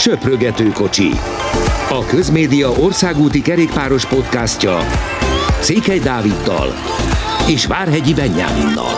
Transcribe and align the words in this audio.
Söprögető 0.00 0.68
kocsi. 0.68 1.10
A 1.90 2.04
Közmédia 2.08 2.70
országúti 2.70 3.42
kerékpáros 3.42 4.06
podcastja 4.06 4.78
Székely 5.60 5.98
Dáviddal 5.98 6.68
és 7.48 7.66
Várhegyi 7.66 8.14
Benyáminnal. 8.14 8.92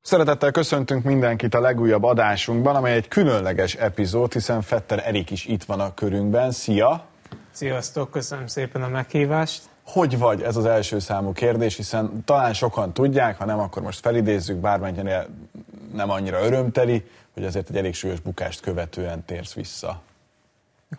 Szeretettel 0.00 0.50
köszöntünk 0.50 1.04
mindenkit 1.04 1.54
a 1.54 1.60
legújabb 1.60 2.02
adásunkban, 2.02 2.76
amely 2.76 2.94
egy 2.94 3.08
különleges 3.08 3.74
epizód, 3.74 4.32
hiszen 4.32 4.62
Fetter 4.62 5.02
Erik 5.06 5.30
is 5.30 5.44
itt 5.44 5.64
van 5.64 5.80
a 5.80 5.94
körünkben. 5.94 6.50
Szia! 6.50 7.04
Sziasztok, 7.50 8.10
köszönöm 8.10 8.46
szépen 8.46 8.82
a 8.82 8.88
meghívást. 8.88 9.62
Hogy 9.86 10.18
vagy? 10.18 10.42
Ez 10.42 10.56
az 10.56 10.64
első 10.64 10.98
számú 10.98 11.32
kérdés, 11.32 11.76
hiszen 11.76 12.22
talán 12.24 12.52
sokan 12.52 12.92
tudják, 12.92 13.38
ha 13.38 13.44
nem, 13.44 13.58
akkor 13.58 13.82
most 13.82 14.00
felidézzük, 14.00 14.56
bármennyire 14.56 15.26
nem 15.94 16.10
annyira 16.10 16.44
örömteli, 16.44 17.04
hogy 17.34 17.44
azért 17.44 17.70
egy 17.70 17.76
elég 17.76 17.94
súlyos 17.94 18.20
bukást 18.20 18.60
követően 18.60 19.24
térsz 19.24 19.54
vissza. 19.54 20.02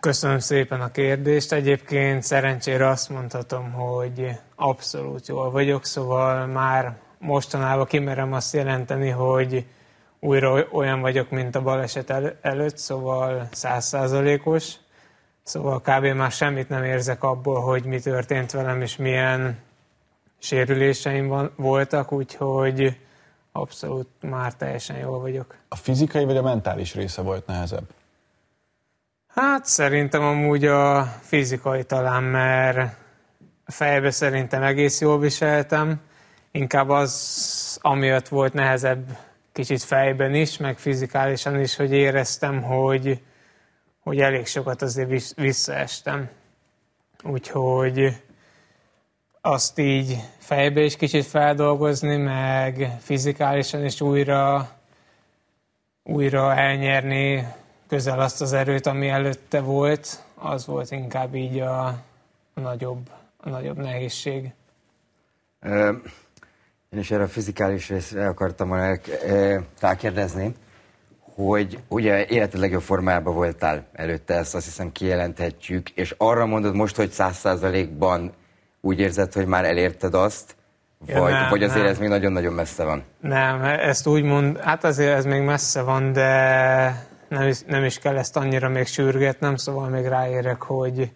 Köszönöm 0.00 0.38
szépen 0.38 0.80
a 0.80 0.90
kérdést. 0.90 1.52
Egyébként 1.52 2.22
szerencsére 2.22 2.88
azt 2.88 3.08
mondhatom, 3.08 3.72
hogy 3.72 4.38
abszolút 4.54 5.28
jól 5.28 5.50
vagyok, 5.50 5.84
szóval 5.84 6.46
már 6.46 6.96
mostanában 7.18 7.86
kimerem 7.86 8.32
azt 8.32 8.54
jelenteni, 8.54 9.08
hogy 9.08 9.66
újra 10.20 10.66
olyan 10.72 11.00
vagyok, 11.00 11.30
mint 11.30 11.56
a 11.56 11.62
baleset 11.62 12.10
el- 12.10 12.38
előtt, 12.40 12.76
szóval 12.76 13.48
százszázalékos. 13.52 14.72
Szóval 15.42 15.80
kb. 15.80 16.04
már 16.04 16.30
semmit 16.30 16.68
nem 16.68 16.84
érzek 16.84 17.22
abból, 17.22 17.60
hogy 17.60 17.84
mi 17.84 18.00
történt 18.00 18.50
velem, 18.50 18.82
és 18.82 18.96
milyen 18.96 19.58
sérüléseim 20.38 21.28
van, 21.28 21.52
voltak, 21.56 22.12
úgyhogy 22.12 22.96
abszolút 23.60 24.08
már 24.20 24.54
teljesen 24.54 24.96
jól 24.96 25.20
vagyok. 25.20 25.54
A 25.68 25.76
fizikai 25.76 26.24
vagy 26.24 26.36
a 26.36 26.42
mentális 26.42 26.94
része 26.94 27.22
volt 27.22 27.46
nehezebb? 27.46 27.88
Hát 29.26 29.64
szerintem 29.64 30.22
amúgy 30.22 30.64
a 30.64 31.04
fizikai 31.04 31.84
talán, 31.84 32.22
mert 32.22 32.96
a 33.64 33.72
fejbe 33.72 34.10
szerintem 34.10 34.62
egész 34.62 35.00
jól 35.00 35.18
viseltem. 35.18 36.00
Inkább 36.50 36.88
az, 36.88 37.78
amiatt 37.80 38.28
volt 38.28 38.52
nehezebb 38.52 39.18
kicsit 39.52 39.82
fejben 39.82 40.34
is, 40.34 40.56
meg 40.56 40.78
fizikálisan 40.78 41.60
is, 41.60 41.76
hogy 41.76 41.92
éreztem, 41.92 42.62
hogy, 42.62 43.22
hogy 44.00 44.18
elég 44.18 44.46
sokat 44.46 44.82
azért 44.82 45.34
visszaestem. 45.34 46.28
Úgyhogy 47.24 48.22
azt 49.46 49.78
így 49.78 50.16
fejbe 50.38 50.80
is 50.80 50.96
kicsit 50.96 51.24
feldolgozni, 51.24 52.16
meg 52.16 52.96
fizikálisan 53.00 53.84
is 53.84 54.00
újra, 54.00 54.70
újra 56.02 56.54
elnyerni 56.54 57.46
közel 57.88 58.20
azt 58.20 58.40
az 58.40 58.52
erőt, 58.52 58.86
ami 58.86 59.08
előtte 59.08 59.60
volt, 59.60 60.24
az 60.34 60.66
volt 60.66 60.90
inkább 60.90 61.34
így 61.34 61.58
a, 61.58 62.02
nagyobb, 62.54 63.10
a 63.36 63.48
nagyobb 63.48 63.76
nehézség. 63.76 64.52
Én 66.90 66.98
is 66.98 67.10
erre 67.10 67.22
a 67.22 67.28
fizikális 67.28 67.88
részre 67.88 68.26
akartam 68.26 68.74
rákérdezni, 69.80 70.54
hogy 71.20 71.78
ugye 71.88 72.26
életed 72.26 72.60
legjobb 72.60 72.82
formájában 72.82 73.34
voltál 73.34 73.86
előtte, 73.92 74.34
ezt 74.34 74.54
azt 74.54 74.64
hiszem 74.64 74.92
kijelenthetjük, 74.92 75.90
és 75.90 76.14
arra 76.18 76.46
mondod 76.46 76.74
most, 76.74 76.96
hogy 76.96 77.10
száz 77.10 77.36
százalékban 77.36 78.32
úgy 78.86 78.98
érzed, 79.00 79.32
hogy 79.32 79.46
már 79.46 79.64
elérted 79.64 80.14
azt, 80.14 80.54
Ja, 81.06 81.20
vagy, 81.20 81.32
nem, 81.32 81.48
vagy 81.50 81.62
azért 81.62 81.82
nem. 81.82 81.90
ez 81.92 81.98
még 81.98 82.08
nagyon-nagyon 82.08 82.52
messze 82.52 82.84
van? 82.84 83.02
Nem, 83.20 83.62
ezt 83.62 84.06
úgy 84.06 84.22
mond, 84.22 84.58
hát 84.58 84.84
azért 84.84 85.16
ez 85.16 85.24
még 85.24 85.42
messze 85.42 85.82
van, 85.82 86.12
de 86.12 86.30
nem 87.28 87.48
is, 87.48 87.60
nem 87.66 87.84
is 87.84 87.98
kell 87.98 88.16
ezt 88.16 88.36
annyira 88.36 88.68
még 88.68 88.86
sürgetnem, 88.86 89.56
szóval 89.56 89.88
még 89.88 90.04
ráérek, 90.04 90.62
hogy 90.62 91.12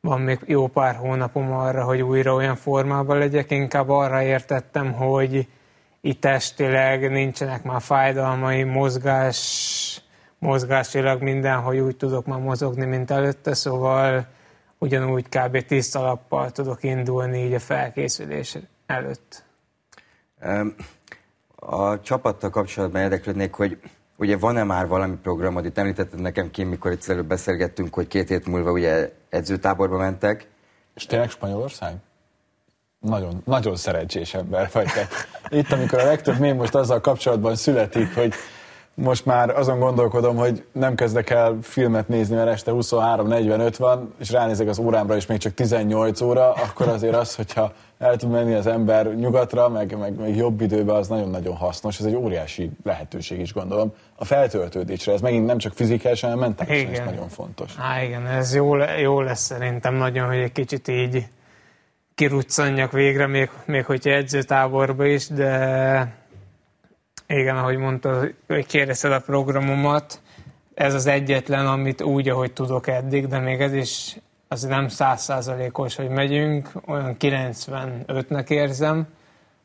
van 0.00 0.20
még 0.20 0.38
jó 0.44 0.66
pár 0.66 0.94
hónapom 0.94 1.52
arra, 1.52 1.84
hogy 1.84 2.00
újra 2.02 2.34
olyan 2.34 2.56
formában 2.56 3.18
legyek. 3.18 3.50
Inkább 3.50 3.88
arra 3.88 4.22
értettem, 4.22 4.92
hogy 4.92 5.46
itt 6.00 6.20
testileg 6.20 7.10
nincsenek 7.10 7.62
már 7.62 7.80
fájdalmai, 7.80 8.62
mozgás, 8.62 10.00
mozgásilag 10.38 11.22
mindenhogy 11.22 11.78
úgy 11.78 11.96
tudok 11.96 12.26
már 12.26 12.38
mozogni, 12.38 12.84
mint 12.84 13.10
előtte, 13.10 13.54
szóval 13.54 14.26
ugyanúgy 14.78 15.28
kb. 15.28 15.66
tiszta 15.66 16.02
lappal 16.02 16.50
tudok 16.50 16.82
indulni 16.82 17.44
így 17.44 17.54
a 17.54 17.58
felkészülés 17.60 18.58
előtt. 18.86 19.44
A 21.54 22.00
csapattal 22.00 22.50
kapcsolatban 22.50 23.02
érdeklődnék, 23.02 23.54
hogy 23.54 23.78
ugye 24.16 24.36
van-e 24.36 24.64
már 24.64 24.86
valami 24.86 25.16
programod? 25.16 25.64
Itt 25.64 25.78
említetted 25.78 26.20
nekem 26.20 26.50
ki, 26.50 26.64
mikor 26.64 26.92
itt 26.92 27.08
előbb 27.08 27.26
beszélgettünk, 27.26 27.94
hogy 27.94 28.08
két 28.08 28.28
hét 28.28 28.46
múlva 28.46 28.70
ugye 28.70 29.12
edzőtáborba 29.28 29.96
mentek. 29.96 30.48
És 30.94 31.06
tényleg 31.06 31.30
Spanyolország? 31.30 31.96
Nagyon, 33.00 33.42
nagyon 33.44 33.76
szerencsés 33.76 34.34
ember 34.34 34.70
vagy 34.72 34.92
te. 34.92 35.08
Itt, 35.48 35.72
amikor 35.72 35.98
a 35.98 36.04
legtöbb 36.04 36.38
mém 36.38 36.56
most 36.56 36.74
azzal 36.74 37.00
kapcsolatban 37.00 37.56
születik, 37.56 38.14
hogy 38.14 38.34
most 38.98 39.26
már 39.26 39.50
azon 39.50 39.78
gondolkodom, 39.78 40.36
hogy 40.36 40.64
nem 40.72 40.94
kezdek 40.94 41.30
el 41.30 41.58
filmet 41.62 42.08
nézni, 42.08 42.36
mert 42.36 42.48
este 42.48 42.72
23.45 42.74 43.74
van, 43.78 44.14
és 44.18 44.30
ránézek 44.30 44.68
az 44.68 44.78
órámra, 44.78 45.16
és 45.16 45.26
még 45.26 45.38
csak 45.38 45.54
18 45.54 46.20
óra, 46.20 46.52
akkor 46.52 46.88
azért 46.88 47.14
az, 47.14 47.34
hogyha 47.34 47.72
el 47.98 48.16
tud 48.16 48.30
menni 48.30 48.54
az 48.54 48.66
ember 48.66 49.14
nyugatra, 49.14 49.68
meg, 49.68 49.98
meg, 49.98 50.20
meg 50.20 50.36
jobb 50.36 50.60
időben, 50.60 50.96
az 50.96 51.08
nagyon-nagyon 51.08 51.56
hasznos. 51.56 51.98
Ez 51.98 52.04
egy 52.04 52.14
óriási 52.14 52.70
lehetőség 52.84 53.40
is, 53.40 53.52
gondolom. 53.52 53.92
A 54.14 54.24
feltöltődésre, 54.24 55.12
ez 55.12 55.20
megint 55.20 55.46
nem 55.46 55.58
csak 55.58 55.72
fizikálisan, 55.72 56.30
hanem 56.30 56.44
mentálisan 56.44 56.92
is 56.92 56.98
nagyon 56.98 57.28
fontos. 57.28 57.74
Á, 57.78 58.02
igen, 58.02 58.26
ez 58.26 58.54
jó, 58.54 58.76
jó 59.00 59.20
lesz 59.20 59.42
szerintem 59.42 59.94
nagyon, 59.94 60.26
hogy 60.26 60.38
egy 60.38 60.52
kicsit 60.52 60.88
így 60.88 61.26
kiruccanjak 62.14 62.92
végre, 62.92 63.26
még, 63.26 63.50
még 63.64 63.84
hogyha 63.84 64.10
edzőtáborba 64.10 65.04
is, 65.04 65.28
de 65.28 66.24
igen, 67.26 67.56
ahogy 67.56 67.76
mondta, 67.76 68.24
hogy 68.46 68.66
kérdezted 68.66 69.12
a 69.12 69.20
programomat, 69.20 70.20
ez 70.74 70.94
az 70.94 71.06
egyetlen, 71.06 71.66
amit 71.66 72.02
úgy, 72.02 72.28
ahogy 72.28 72.52
tudok 72.52 72.86
eddig, 72.86 73.26
de 73.26 73.38
még 73.38 73.60
ez 73.60 73.72
is 73.72 74.16
az 74.48 74.62
nem 74.62 74.88
százszázalékos, 74.88 75.96
hogy 75.96 76.08
megyünk, 76.08 76.70
olyan 76.86 77.16
95-nek 77.18 78.50
érzem, 78.50 79.06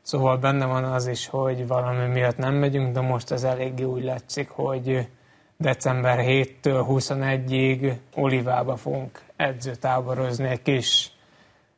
szóval 0.02 0.36
benne 0.36 0.66
van 0.66 0.84
az 0.84 1.06
is, 1.06 1.26
hogy 1.26 1.66
valami 1.66 2.06
miatt 2.06 2.36
nem 2.36 2.54
megyünk, 2.54 2.92
de 2.92 3.00
most 3.00 3.30
ez 3.30 3.44
eléggé 3.44 3.82
úgy 3.82 4.04
látszik, 4.04 4.48
hogy 4.48 5.08
december 5.56 6.18
7-től 6.22 6.84
21-ig 6.88 7.92
Olivába 8.14 8.76
fogunk 8.76 9.20
edzőtáborozni 9.36 10.48
egy 10.48 10.62
kis 10.62 11.10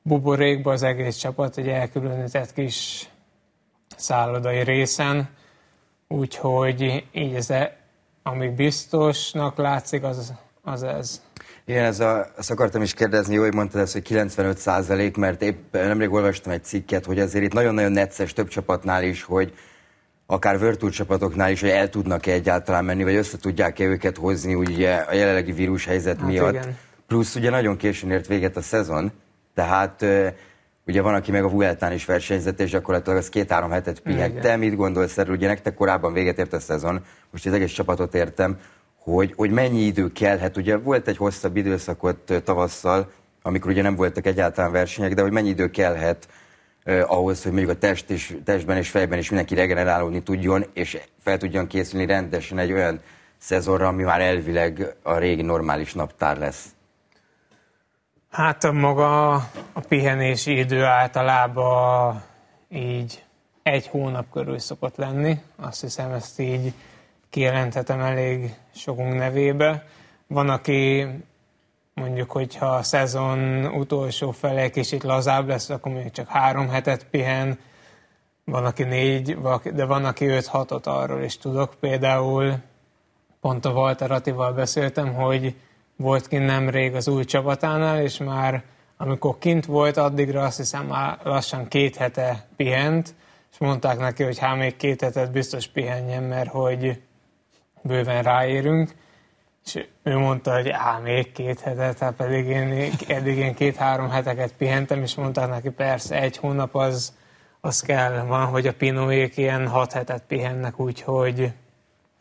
buborékba 0.03 0.73
az 0.73 0.83
egész 0.83 1.17
csapat, 1.17 1.59
egy 1.59 1.69
elkülönített 1.69 2.53
kis 2.53 3.09
szállodai 3.97 4.63
részen, 4.63 5.29
úgyhogy 6.15 7.05
így 7.13 7.35
ez, 7.35 7.51
e- 7.51 7.77
amíg 8.23 8.51
biztosnak 8.51 9.57
látszik, 9.57 10.03
az, 10.03 10.33
az 10.63 10.83
ez. 10.83 11.23
Igen, 11.65 11.85
ez 11.85 12.01
a, 12.01 12.27
ezt 12.39 12.51
akartam 12.51 12.83
is 12.83 12.95
kérdezni, 12.95 13.35
jó, 13.35 13.43
hogy 13.43 13.55
mondtad 13.55 13.81
ezt, 13.81 13.93
hogy 13.93 14.03
95 14.03 14.59
százalék, 14.59 15.17
mert 15.17 15.43
épp 15.43 15.73
nemrég 15.73 16.13
olvastam 16.13 16.53
egy 16.53 16.65
cikket, 16.65 17.05
hogy 17.05 17.19
azért 17.21 17.45
itt 17.45 17.53
nagyon-nagyon 17.53 17.93
necces 17.93 18.33
több 18.33 18.49
csapatnál 18.49 19.05
is, 19.05 19.23
hogy 19.23 19.55
akár 20.27 20.59
Virtual 20.59 20.91
csapatoknál 20.91 21.51
is, 21.51 21.61
hogy 21.61 21.71
el 21.71 21.89
tudnak-e 21.91 22.33
egyáltalán 22.33 22.85
menni, 22.85 23.05
vagy 23.05 23.15
össze 23.15 23.39
tudják-e 23.39 23.85
őket 23.85 24.17
hozni 24.17 24.55
ugye 24.55 24.95
a 24.95 25.15
jelenlegi 25.15 25.53
vírus 25.53 25.85
helyzet 25.85 26.19
Hát 26.19 26.27
miatt. 26.27 26.53
igen. 26.53 26.77
Plusz 27.07 27.35
ugye 27.35 27.51
nagyon 27.51 27.77
későn 27.77 28.11
ért 28.11 28.27
véget 28.27 28.57
a 28.57 28.63
szezon, 28.63 29.13
tehát 29.55 30.05
ugye 30.87 31.03
van, 31.03 31.15
aki 31.15 31.31
meg 31.31 31.45
a 31.45 31.49
Vueltán 31.49 31.93
is 31.93 32.05
versenyzett, 32.05 32.61
és 32.61 32.71
gyakorlatilag 32.71 33.19
az 33.19 33.29
két-három 33.29 33.71
hetet 33.71 34.01
pihen. 34.01 34.37
Igen. 34.37 34.59
Mit 34.59 34.77
gondolsz 34.77 35.19
erről? 35.19 35.35
Ugye 35.35 35.47
nektek 35.47 35.75
korábban 35.75 36.13
véget 36.13 36.39
ért 36.39 36.53
a 36.53 36.61
szezon, 36.61 37.05
most 37.31 37.47
az 37.47 37.53
egész 37.53 37.73
csapatot 37.73 38.15
értem, 38.15 38.59
hogy, 38.99 39.33
hogy 39.37 39.51
mennyi 39.51 39.81
idő 39.81 40.13
kellhet. 40.13 40.57
Ugye 40.57 40.77
volt 40.77 41.09
egy 41.09 41.17
hosszabb 41.17 41.57
időszakot 41.57 42.43
tavasszal, 42.45 43.11
amikor 43.43 43.71
ugye 43.71 43.83
nem 43.83 43.97
voltak 43.97 44.27
egyáltalán 44.27 44.73
versenyek, 44.73 45.15
de 45.15 45.23
hogy 45.23 45.33
mennyi 45.33 45.49
idő 45.49 45.71
kellhet 45.71 46.29
eh, 46.83 47.13
ahhoz, 47.13 47.43
hogy 47.43 47.53
mondjuk 47.53 47.77
a 47.77 47.79
test 47.79 48.11
és, 48.11 48.37
testben 48.45 48.77
és 48.77 48.89
fejben 48.91 49.19
is 49.19 49.29
mindenki 49.29 49.55
regenerálódni 49.55 50.23
tudjon, 50.23 50.65
és 50.73 50.99
fel 51.23 51.39
tudjon 51.39 51.67
készülni 51.67 52.07
rendesen 52.07 52.59
egy 52.59 52.73
olyan 52.73 53.01
szezonra, 53.39 53.87
ami 53.87 54.03
már 54.03 54.21
elvileg 54.21 54.95
a 55.03 55.19
régi 55.19 55.43
normális 55.43 55.93
naptár 55.95 56.39
lesz. 56.39 56.74
Hát 58.35 58.65
a 58.65 58.73
maga 58.73 59.33
a 59.73 59.81
pihenési 59.89 60.59
idő 60.59 60.85
általában 60.85 62.23
így 62.69 63.25
egy 63.63 63.87
hónap 63.87 64.31
körül 64.31 64.59
szokott 64.59 64.97
lenni. 64.97 65.39
Azt 65.57 65.81
hiszem, 65.81 66.13
ezt 66.13 66.41
így 66.41 66.73
kijelenthetem 67.31 68.01
elég 68.01 68.55
sokunk 68.75 69.15
nevébe. 69.15 69.87
Van, 70.27 70.49
aki 70.49 71.07
mondjuk, 71.95 72.31
hogyha 72.31 72.67
a 72.67 72.83
szezon 72.83 73.67
utolsó 73.67 74.31
fele 74.31 74.71
kicsit 74.71 75.03
lazább 75.03 75.49
lesz, 75.49 75.71
akkor 75.71 75.93
mondjuk 75.93 76.15
csak 76.15 76.29
három 76.29 76.69
hetet 76.69 77.07
pihen, 77.07 77.59
van, 78.45 78.65
aki 78.65 78.83
négy, 78.83 79.39
de 79.73 79.85
van, 79.85 80.05
aki 80.05 80.27
öt 80.27 80.47
hatot 80.47 80.87
arról 80.87 81.23
is 81.23 81.39
tudok. 81.39 81.75
Például 81.81 82.55
pont 83.41 83.65
a 83.65 83.71
Walter 83.71 84.11
Attival 84.11 84.53
beszéltem, 84.53 85.15
hogy 85.15 85.57
volt 85.97 86.29
kint 86.29 86.47
nemrég 86.47 86.95
az 86.95 87.09
új 87.09 87.25
csapatánál, 87.25 88.03
és 88.03 88.19
már 88.19 88.63
amikor 88.97 89.39
kint 89.39 89.67
volt, 89.67 89.97
addigra 89.97 90.43
azt 90.43 90.57
hiszem 90.57 90.87
már 90.87 91.19
lassan 91.23 91.69
két 91.69 91.97
hete 91.97 92.47
pihent, 92.57 93.15
és 93.53 93.59
mondták 93.59 93.99
neki, 93.99 94.23
hogy 94.23 94.39
hát 94.39 94.57
még 94.57 94.77
két 94.77 95.01
hetet 95.01 95.33
biztos 95.33 95.67
pihenjen, 95.67 96.23
mert 96.23 96.51
hogy 96.51 97.03
bőven 97.83 98.23
ráérünk, 98.23 98.95
és 99.65 99.87
ő 100.03 100.17
mondta, 100.19 100.55
hogy 100.55 100.69
á, 100.69 100.99
még 101.03 101.33
két 101.33 101.61
hetet, 101.61 101.99
hát 101.99 102.15
pedig 102.15 102.47
én 102.47 102.93
eddig 103.09 103.37
én 103.37 103.55
két-három 103.55 104.11
heteket 104.11 104.53
pihentem, 104.53 105.03
és 105.03 105.15
mondták 105.15 105.49
neki, 105.49 105.71
persze, 105.71 106.21
egy 106.21 106.37
hónap 106.37 106.75
az, 106.75 107.15
az 107.61 107.81
kell, 107.81 108.25
van, 108.25 108.47
hogy 108.47 108.67
a 108.67 108.75
pinóék 108.75 109.37
ilyen 109.37 109.69
hat 109.69 109.93
hetet 109.93 110.23
pihennek, 110.27 110.81
úgyhogy 110.81 111.53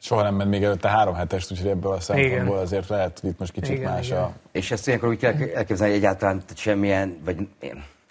Soha 0.05 0.23
nem 0.23 0.35
ment 0.35 0.49
még 0.49 0.63
előtte 0.63 0.89
három 0.89 1.13
hetest, 1.13 1.51
úgyhogy 1.51 1.69
ebből 1.69 1.91
a 1.91 1.99
szempontból 1.99 2.37
Igen. 2.37 2.63
azért 2.63 2.87
lehet 2.87 3.19
itt 3.23 3.39
most 3.39 3.51
kicsit 3.51 3.77
Igen, 3.77 3.91
más 3.91 4.07
igen. 4.07 4.21
a... 4.21 4.33
És 4.51 4.71
ezt 4.71 4.87
ilyenkor 4.87 5.09
úgy 5.09 5.17
kell 5.17 5.31
elképzelni, 5.31 5.93
hogy 5.93 6.01
egyáltalán 6.01 6.43
semmilyen, 6.55 7.17
vagy 7.25 7.47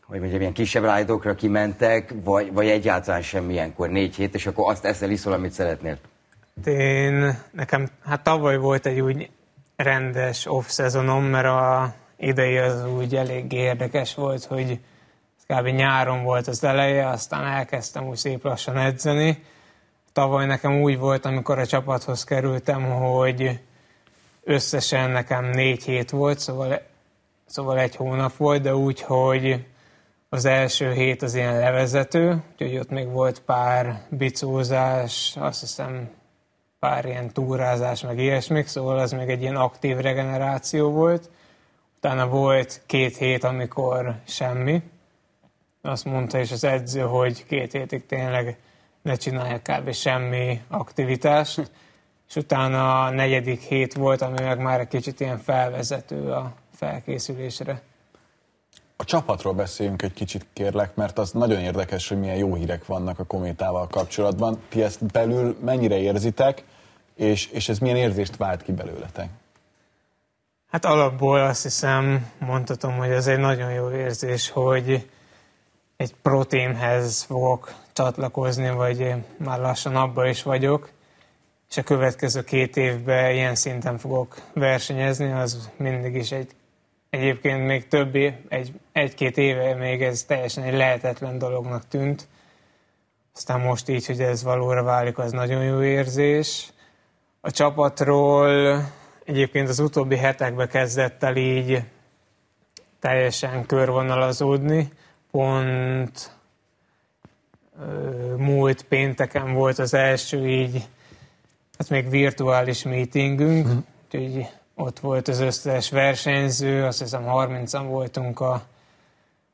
hogy 0.06 0.20
mondjam, 0.20 0.40
ilyen 0.40 0.52
kisebb 0.52 0.84
rájdokra 0.84 1.34
kimentek, 1.34 2.14
vagy, 2.24 2.52
vagy 2.52 2.68
egyáltalán 2.68 3.22
semmilyenkor, 3.22 3.88
négy 3.88 4.14
hét, 4.14 4.34
és 4.34 4.46
akkor 4.46 4.70
azt 4.70 4.84
eszel, 4.84 5.10
iszol, 5.10 5.32
amit 5.32 5.52
szeretnél. 5.52 5.98
Én, 6.64 7.38
nekem, 7.50 7.88
hát 8.04 8.22
tavaly 8.22 8.56
volt 8.56 8.86
egy 8.86 9.00
úgy 9.00 9.30
rendes 9.76 10.46
off-szezonom, 10.46 11.24
mert 11.24 11.46
a 11.46 11.94
idei 12.16 12.56
az 12.56 12.86
úgy 12.86 13.16
elég 13.16 13.52
érdekes 13.52 14.14
volt, 14.14 14.44
hogy 14.44 14.78
kb. 15.46 15.66
nyáron 15.66 16.22
volt 16.22 16.46
az 16.46 16.64
eleje, 16.64 17.08
aztán 17.08 17.44
elkezdtem 17.44 18.06
úgy 18.06 18.16
szép 18.16 18.44
lassan 18.44 18.78
edzeni. 18.78 19.42
Tavaly 20.12 20.46
nekem 20.46 20.80
úgy 20.80 20.98
volt, 20.98 21.24
amikor 21.24 21.58
a 21.58 21.66
csapathoz 21.66 22.24
kerültem, 22.24 22.90
hogy 22.90 23.60
összesen 24.44 25.10
nekem 25.10 25.44
négy 25.44 25.82
hét 25.82 26.10
volt, 26.10 26.38
szóval, 26.38 26.80
szóval 27.46 27.78
egy 27.78 27.96
hónap 27.96 28.36
volt, 28.36 28.62
de 28.62 28.74
úgy, 28.74 29.00
hogy 29.00 29.66
az 30.28 30.44
első 30.44 30.92
hét 30.92 31.22
az 31.22 31.34
ilyen 31.34 31.58
levezető, 31.58 32.42
úgyhogy 32.52 32.78
ott 32.78 32.90
még 32.90 33.08
volt 33.08 33.40
pár 33.40 34.06
bicózás, 34.08 35.36
azt 35.38 35.60
hiszem 35.60 36.10
pár 36.78 37.04
ilyen 37.04 37.32
túrázás, 37.32 38.02
meg 38.02 38.18
ilyesmik, 38.18 38.66
szóval 38.66 38.98
az 38.98 39.12
még 39.12 39.28
egy 39.28 39.40
ilyen 39.40 39.56
aktív 39.56 39.96
regeneráció 39.96 40.90
volt. 40.90 41.30
Utána 41.96 42.28
volt 42.28 42.82
két 42.86 43.16
hét, 43.16 43.44
amikor 43.44 44.14
semmi. 44.26 44.82
Azt 45.82 46.04
mondta 46.04 46.38
is 46.38 46.52
az 46.52 46.64
edző, 46.64 47.00
hogy 47.00 47.46
két 47.46 47.72
hétig 47.72 48.06
tényleg 48.06 48.58
ne 49.02 49.14
csináljak 49.14 49.62
kb. 49.62 49.92
semmi 49.92 50.60
aktivitást. 50.68 51.70
És 52.28 52.36
utána 52.36 53.04
a 53.04 53.10
negyedik 53.10 53.60
hét 53.60 53.94
volt, 53.94 54.22
ami 54.22 54.40
meg 54.42 54.58
már 54.58 54.80
egy 54.80 54.88
kicsit 54.88 55.20
ilyen 55.20 55.38
felvezető 55.38 56.30
a 56.30 56.52
felkészülésre. 56.74 57.82
A 58.96 59.04
csapatról 59.04 59.52
beszéljünk 59.52 60.02
egy 60.02 60.12
kicsit, 60.12 60.46
kérlek, 60.52 60.94
mert 60.94 61.18
az 61.18 61.30
nagyon 61.30 61.60
érdekes, 61.60 62.08
hogy 62.08 62.18
milyen 62.18 62.36
jó 62.36 62.54
hírek 62.54 62.86
vannak 62.86 63.18
a 63.18 63.24
kométával 63.24 63.86
kapcsolatban. 63.86 64.62
Ti 64.68 64.82
ezt 64.82 65.06
belül 65.06 65.58
mennyire 65.64 65.98
érzitek, 65.98 66.64
és, 67.14 67.46
és 67.46 67.68
ez 67.68 67.78
milyen 67.78 67.96
érzést 67.96 68.36
vált 68.36 68.62
ki 68.62 68.72
belőletek? 68.72 69.28
Hát 70.70 70.84
alapból 70.84 71.40
azt 71.40 71.62
hiszem, 71.62 72.30
mondhatom, 72.38 72.96
hogy 72.96 73.10
ez 73.10 73.26
egy 73.26 73.38
nagyon 73.38 73.72
jó 73.72 73.90
érzés, 73.90 74.50
hogy 74.50 75.10
egy 76.02 76.14
proténhez 76.22 77.22
fogok 77.22 77.74
csatlakozni, 77.92 78.70
vagy 78.70 79.14
már 79.36 79.60
lassan 79.60 79.96
abba 79.96 80.28
is 80.28 80.42
vagyok, 80.42 80.90
és 81.70 81.76
a 81.76 81.82
következő 81.82 82.44
két 82.44 82.76
évben 82.76 83.34
ilyen 83.34 83.54
szinten 83.54 83.98
fogok 83.98 84.36
versenyezni, 84.54 85.32
az 85.32 85.70
mindig 85.76 86.14
is 86.14 86.32
egy, 86.32 86.50
egyébként 87.10 87.66
még 87.66 87.88
többé, 87.88 88.40
egy, 88.48 88.72
egy-két 88.92 89.36
éve 89.36 89.74
még 89.74 90.02
ez 90.02 90.22
teljesen 90.22 90.64
egy 90.64 90.74
lehetetlen 90.74 91.38
dolognak 91.38 91.88
tűnt. 91.88 92.28
Aztán 93.34 93.60
most 93.60 93.88
így, 93.88 94.06
hogy 94.06 94.20
ez 94.20 94.42
valóra 94.42 94.82
válik, 94.82 95.18
az 95.18 95.32
nagyon 95.32 95.64
jó 95.64 95.82
érzés. 95.82 96.72
A 97.40 97.50
csapatról 97.50 98.76
egyébként 99.24 99.68
az 99.68 99.78
utóbbi 99.78 100.16
hetekben 100.16 100.68
kezdett 100.68 101.22
el 101.22 101.36
így 101.36 101.82
teljesen 103.00 103.66
körvonalazódni. 103.66 104.92
Pont 105.32 106.32
múlt 108.36 108.82
pénteken 108.82 109.52
volt 109.52 109.78
az 109.78 109.94
első 109.94 110.48
így, 110.48 110.88
hát 111.78 111.88
még 111.88 112.10
virtuális 112.10 112.82
meetingünk, 112.82 113.66
mm. 113.66 113.78
úgyhogy 114.04 114.46
ott 114.74 114.98
volt 114.98 115.28
az 115.28 115.40
összes 115.40 115.90
versenyző, 115.90 116.84
azt 116.84 116.98
hiszem 116.98 117.22
30-an 117.26 117.84
voltunk 117.88 118.40
a, 118.40 118.62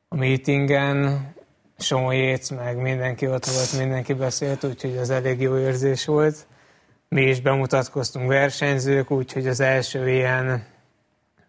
a 0.08 0.16
meetingen, 0.16 1.34
Yates, 1.88 2.50
meg 2.50 2.76
mindenki 2.76 3.26
ott 3.26 3.46
volt, 3.46 3.78
mindenki 3.78 4.12
beszélt, 4.12 4.64
úgyhogy 4.64 4.96
az 4.96 5.10
elég 5.10 5.40
jó 5.40 5.58
érzés 5.58 6.04
volt. 6.04 6.46
Mi 7.08 7.22
is 7.22 7.40
bemutatkoztunk 7.40 8.28
versenyzők, 8.28 9.10
úgyhogy 9.10 9.46
az 9.46 9.60
első 9.60 10.10
ilyen 10.10 10.66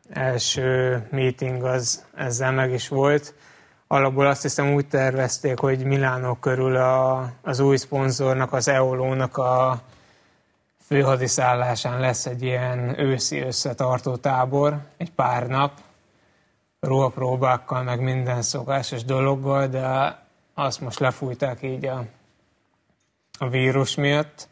első 0.10 1.02
meeting 1.12 1.64
az 1.64 2.06
ezzel 2.16 2.52
meg 2.52 2.72
is 2.72 2.88
volt. 2.88 3.34
Alapból 3.92 4.28
azt 4.28 4.42
hiszem 4.42 4.74
úgy 4.74 4.88
tervezték, 4.88 5.60
hogy 5.60 5.84
Milánó 5.84 6.34
körül 6.34 6.76
a, 6.76 7.32
az 7.42 7.60
új 7.60 7.78
szponzornak, 7.78 8.54
az 8.54 8.68
Eolónak 8.68 9.38
a 9.38 9.82
főhadiszállásán 10.86 12.00
lesz 12.00 12.26
egy 12.26 12.42
ilyen 12.44 13.00
őszi 13.00 13.40
összetartó 13.40 14.16
tábor, 14.16 14.78
egy 14.98 15.12
pár 15.12 15.48
nap, 15.48 15.72
ruhapróbákkal, 16.80 17.84
meg 17.84 18.02
minden 18.02 18.42
szokásos 18.42 19.04
dologgal, 19.04 19.68
de 19.68 20.18
azt 20.54 20.82
most 20.82 21.00
lefújták 21.00 21.62
így 21.62 21.86
a, 21.86 22.04
a 23.40 23.50
vírus 23.50 23.96
miatt. 23.96 24.48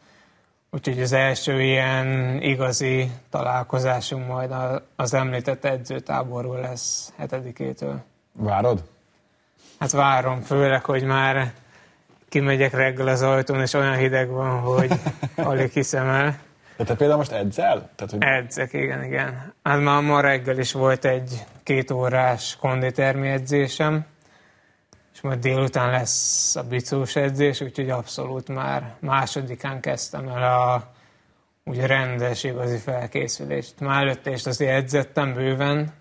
Úgyhogy 0.70 1.00
az 1.02 1.12
első 1.12 1.62
ilyen 1.62 2.38
igazi 2.42 3.10
találkozásunk 3.30 4.26
majd 4.26 4.54
az 4.96 5.14
említett 5.14 5.64
edzőtáborról 5.64 6.60
lesz 6.60 7.12
hetedikétől. 7.16 8.02
Várod? 8.32 8.96
Hát 9.78 9.90
várom, 9.90 10.40
főleg, 10.40 10.84
hogy 10.84 11.02
már 11.02 11.52
kimegyek 12.28 12.72
reggel 12.72 13.08
az 13.08 13.22
ajtón, 13.22 13.60
és 13.60 13.72
olyan 13.72 13.96
hideg 13.96 14.28
van, 14.28 14.60
hogy 14.60 14.92
alig 15.36 15.70
hiszem 15.70 16.08
el. 16.08 16.38
De 16.76 16.84
te 16.84 16.94
például 16.94 17.18
most 17.18 17.32
edzel? 17.32 17.90
Tehát, 17.96 18.10
hogy 18.10 18.22
Edzek, 18.22 18.72
igen, 18.72 19.04
igen. 19.04 19.54
Hát 19.62 19.80
már 19.80 20.02
ma 20.02 20.20
reggel 20.20 20.58
is 20.58 20.72
volt 20.72 21.04
egy 21.04 21.44
két 21.62 21.90
órás 21.90 22.56
konditermi 22.60 23.28
edzésem, 23.28 24.06
és 25.14 25.20
majd 25.20 25.38
délután 25.38 25.90
lesz 25.90 26.56
a 26.56 26.62
bicós 26.62 27.16
edzés, 27.16 27.60
úgyhogy 27.60 27.90
abszolút 27.90 28.48
már 28.48 28.94
másodikán 29.00 29.80
kezdtem 29.80 30.28
el 30.28 30.42
a 30.42 30.90
úgy 31.64 31.80
rendes, 31.80 32.44
igazi 32.44 32.76
felkészülést. 32.76 33.80
Már 33.80 34.02
előtte 34.02 34.30
is 34.30 34.46
azért 34.46 34.70
edzettem 34.70 35.34
bőven, 35.34 35.92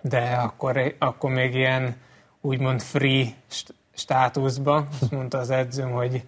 de 0.00 0.18
akkor, 0.18 0.94
akkor 0.98 1.30
még 1.30 1.54
ilyen 1.54 1.96
úgymond 2.40 2.82
free 2.82 3.26
st- 3.50 3.74
státuszba. 3.94 4.86
Azt 5.00 5.10
mondta 5.10 5.38
az 5.38 5.50
edzőm, 5.50 5.90
hogy 5.90 6.22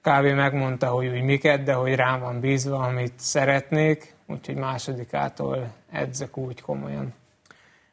kb. 0.00 0.24
megmondta, 0.24 0.86
hogy 0.86 1.06
úgy 1.06 1.22
miket, 1.22 1.62
de 1.62 1.72
hogy 1.72 1.94
rám 1.94 2.20
van 2.20 2.40
bízva, 2.40 2.78
amit 2.78 3.12
szeretnék, 3.16 4.14
úgyhogy 4.26 4.54
másodikától 4.56 5.72
edzek 5.90 6.36
úgy 6.36 6.60
komolyan. 6.60 7.14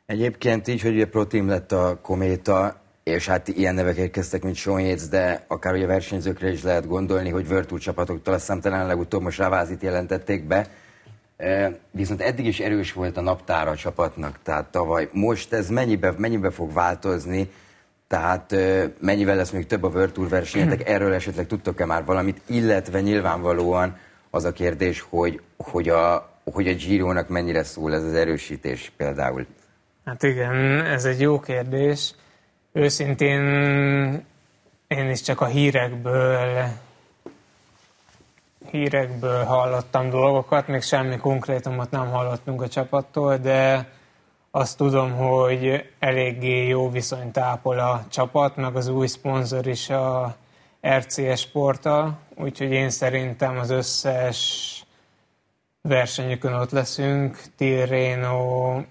Egyébként 0.06 0.68
így, 0.68 0.82
hogy 0.82 0.94
ugye 0.94 1.08
Protein 1.08 1.46
lett 1.46 1.72
a 1.72 2.00
kométa, 2.02 2.76
és 3.04 3.28
hát 3.28 3.48
ilyen 3.48 3.76
nevek 3.76 3.98
érkeztek, 3.98 4.44
mint 4.44 4.56
Sean 4.56 4.80
Yates, 4.80 5.08
de 5.08 5.46
akár 5.48 5.74
ugye 5.74 5.86
versenyzőkre 5.86 6.52
is 6.52 6.64
lehet 6.64 6.88
gondolni, 6.88 7.30
hogy 7.30 7.48
Virtual 7.48 7.80
csapatoktól 7.80 8.34
azt 8.34 8.46
hiszem 8.46 8.62
talán 8.62 8.88
legutóbb 8.88 9.22
most 9.22 9.38
Rávázit 9.38 9.82
jelentették 9.82 10.48
be. 10.48 10.68
Viszont 11.92 12.22
eddig 12.22 12.46
is 12.46 12.60
erős 12.60 12.94
volt 12.94 13.18
a 13.18 13.22
naptára 13.22 13.72
a 13.72 13.76
csapatnak, 13.76 14.40
tehát 14.44 14.72
tavaly. 14.72 15.10
Most 15.12 15.54
ez 15.54 15.70
mennyibe, 15.70 16.14
mennyibe 16.18 16.50
fog 16.50 16.74
változni, 16.74 17.52
tehát 18.08 18.56
mennyivel 19.00 19.36
lesz 19.36 19.52
még 19.52 19.66
több 19.66 19.84
a 19.84 19.90
Virtual 19.90 20.28
versenyetek, 20.28 20.90
erről 20.90 21.14
esetleg 21.14 21.48
tudtok-e 21.48 21.86
már 21.86 22.06
valamit, 22.06 22.42
illetve 22.46 23.02
nyilvánvalóan 23.02 23.98
az 24.30 24.44
a 24.44 24.52
kérdés, 24.52 25.06
hogy, 25.10 25.42
hogy 25.58 25.90
a, 25.90 26.30
hogy 26.44 26.68
a 26.68 26.74
Giro-nak 26.74 27.30
mennyire 27.30 27.64
szól 27.64 27.94
ez 27.94 28.04
az 28.04 28.14
erősítés 28.14 28.92
például. 28.98 29.46
Hát 30.06 30.24
igen, 30.24 30.86
ez 30.86 31.06
egy 31.06 31.22
jó 31.22 31.40
kérdés. 31.40 32.14
Őszintén 32.72 33.42
én 34.88 35.10
is 35.10 35.22
csak 35.22 35.42
a 35.42 35.46
hírekből 35.46 36.70
hírekből 38.70 39.44
hallottam 39.44 40.10
dolgokat, 40.10 40.68
még 40.68 40.82
semmi 40.82 41.18
konkrétumot 41.18 41.92
nem 41.92 42.10
hallottunk 42.10 42.62
a 42.62 42.68
csapattól, 42.68 43.38
de 43.38 43.88
azt 44.52 44.78
tudom, 44.78 45.12
hogy 45.12 45.90
eléggé 46.00 46.68
jó 46.68 46.90
viszonyt 46.90 47.38
ápol 47.38 47.80
a 47.80 48.06
csapat, 48.10 48.56
meg 48.56 48.76
az 48.76 48.88
új 48.88 49.08
szponzor 49.08 49.68
is 49.68 49.90
a 49.90 50.36
RCS 50.88 51.40
sporttal, 51.40 52.18
úgyhogy 52.36 52.72
én 52.72 52.90
szerintem 52.90 53.58
az 53.58 53.70
összes 53.70 54.84
versenyükön 55.82 56.54
ott 56.54 56.72
leszünk, 56.72 57.42
Tirreno, 57.58 58.82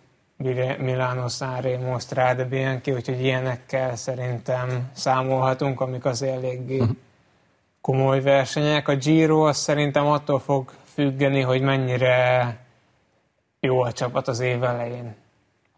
Milano, 0.78 1.28
Sanremo, 1.28 1.98
Strade 1.98 2.44
Bianchi, 2.44 2.92
úgyhogy 2.92 3.20
ilyenekkel 3.20 3.96
szerintem 3.96 4.90
számolhatunk, 4.94 5.80
amik 5.80 6.04
az 6.04 6.22
eléggé 6.22 6.78
uh-huh. 6.78 6.96
Komoly 7.80 8.20
versenyek. 8.20 8.88
A 8.88 8.96
Giro 8.96 9.46
az 9.46 9.56
szerintem 9.56 10.06
attól 10.06 10.38
fog 10.38 10.72
függeni, 10.84 11.40
hogy 11.40 11.60
mennyire 11.60 12.56
jó 13.60 13.80
a 13.80 13.92
csapat 13.92 14.28
az 14.28 14.40
év 14.40 14.62
elején. 14.62 15.14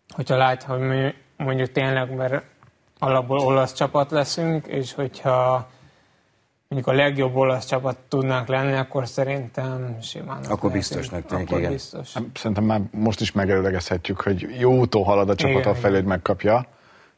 Hogyha 0.09 0.37
lát, 0.37 0.63
hogy 0.63 0.81
mi 0.81 1.15
mondjuk 1.37 1.73
tényleg, 1.73 2.15
mert 2.15 2.45
alapból 2.99 3.39
olasz 3.39 3.73
csapat 3.73 4.11
leszünk, 4.11 4.67
és 4.67 4.93
hogyha 4.93 5.69
mondjuk 6.69 6.95
a 6.95 6.97
legjobb 6.97 7.37
olasz 7.37 7.67
csapat 7.67 7.97
tudnánk 8.09 8.49
lenni, 8.49 8.73
akkor 8.73 9.09
szerintem 9.09 9.97
simán. 10.03 10.45
Akkor 10.49 10.71
biztosnak 10.71 11.27
tűnik, 11.27 11.51
igen. 11.51 11.73
Biztos. 11.73 12.13
Hát 12.13 12.23
szerintem 12.35 12.65
már 12.65 12.81
most 12.91 13.21
is 13.21 13.33
megelőlegezhetjük, 13.33 14.21
hogy 14.21 14.57
jó 14.59 14.79
úton 14.79 15.05
halad 15.05 15.29
a 15.29 15.35
csapat 15.35 15.67
a 15.67 15.75
felé, 15.75 15.95
hogy 15.95 16.05
megkapja, 16.05 16.67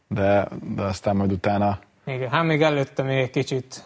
de, 0.08 0.48
de 0.74 0.82
aztán 0.82 1.16
majd 1.16 1.32
utána... 1.32 1.78
Igen, 2.04 2.30
hát 2.30 2.44
még 2.44 2.62
előtte 2.62 3.02
még 3.02 3.18
egy 3.18 3.30
kicsit 3.30 3.82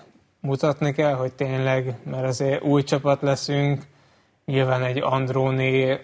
mutatni 0.47 0.93
kell, 0.93 1.15
hogy 1.15 1.33
tényleg, 1.33 1.95
mert 2.03 2.25
azért 2.25 2.63
új 2.63 2.83
csapat 2.83 3.23
leszünk, 3.23 3.83
nyilván 4.45 4.83
egy 4.83 4.99
Andróni 5.03 5.99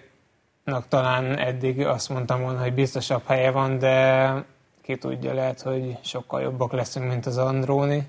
talán 0.89 1.37
eddig 1.37 1.85
azt 1.85 2.09
mondtam 2.09 2.41
volna, 2.41 2.61
hogy 2.61 2.73
biztosabb 2.73 3.21
helye 3.25 3.51
van, 3.51 3.79
de 3.79 4.29
ki 4.81 4.97
tudja, 4.97 5.33
lehet, 5.33 5.61
hogy 5.61 5.97
sokkal 6.01 6.41
jobbak 6.41 6.71
leszünk, 6.71 7.07
mint 7.07 7.25
az 7.25 7.37
Andróni. 7.37 8.07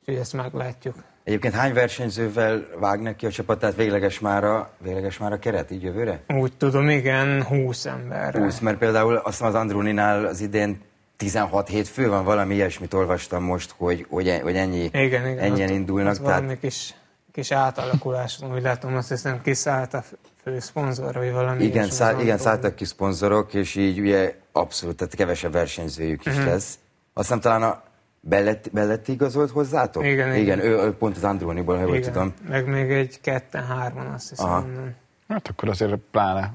Úgyhogy 0.00 0.16
ezt 0.16 0.32
meglátjuk. 0.32 0.94
Egyébként 1.24 1.54
hány 1.54 1.72
versenyzővel 1.72 2.66
vág 2.78 3.00
neki 3.00 3.26
a 3.26 3.30
csapatát 3.30 3.74
végleges 3.74 4.20
már 4.20 4.44
a, 4.44 4.70
végleges 4.78 5.18
már 5.18 5.32
a 5.32 5.38
keret 5.38 5.70
így 5.70 5.82
jövőre? 5.82 6.22
Úgy 6.28 6.52
tudom, 6.56 6.88
igen, 6.88 7.44
20 7.44 7.84
ember. 7.84 8.34
20, 8.34 8.58
mert 8.58 8.78
például 8.78 9.16
azt 9.16 9.42
az 9.42 9.54
Andróninál 9.54 10.24
az 10.24 10.40
idén 10.40 10.80
16 11.16 11.68
hétfő 11.68 12.08
van, 12.08 12.24
valami 12.24 12.54
ilyesmit 12.54 12.94
olvastam 12.94 13.42
most, 13.42 13.74
hogy, 13.76 14.06
hogy, 14.08 14.40
hogy 14.42 14.56
ennyi, 14.56 14.84
igen, 14.84 15.02
igen, 15.02 15.38
ennyien 15.38 15.68
ott, 15.68 15.74
indulnak. 15.74 16.12
Ott 16.12 16.22
tehát... 16.22 16.40
valami 16.40 16.58
kis, 16.58 16.94
kis 17.32 17.50
átalakuláson, 17.50 18.52
úgy 18.54 18.62
látom, 18.62 18.96
azt 18.96 19.08
hiszem 19.08 19.42
kiszállt 19.42 19.94
a 19.94 20.04
fő 20.42 20.58
szponzor, 20.58 21.14
vagy 21.14 21.32
valami. 21.32 21.64
Igen, 21.64 21.90
szá, 21.90 22.20
igen 22.20 22.38
szálltak 22.38 22.74
ki 22.74 22.84
szponzorok, 22.84 23.54
és 23.54 23.74
így 23.74 24.00
ugye 24.00 24.34
abszolút, 24.52 24.96
tehát 24.96 25.14
kevesebb 25.14 25.52
versenyzőjük 25.52 26.26
is 26.26 26.32
uh-huh. 26.32 26.48
lesz. 26.48 26.78
Aztán 27.12 27.40
talán 27.40 27.62
a 27.62 27.82
Belletti, 28.20 28.70
Belletti 28.70 29.12
igazolt 29.12 29.50
hozzátok? 29.50 30.04
Igen, 30.04 30.28
igen. 30.28 30.36
igen. 30.36 30.60
Ő, 30.60 30.76
ő 30.76 30.92
pont 30.92 31.16
az 31.16 31.24
Andróniból, 31.24 31.76
ha 31.76 31.82
jól 31.82 32.00
tudom. 32.00 32.34
Meg 32.48 32.66
még 32.66 32.90
egy 32.90 33.20
ketten-hárman, 33.20 34.06
azt 34.06 34.28
hiszem. 34.28 34.46
Aha. 34.46 34.66
Hát 35.28 35.48
akkor 35.48 35.68
azért 35.68 35.94
pláne 36.10 36.52